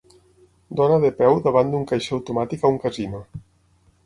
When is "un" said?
2.75-2.81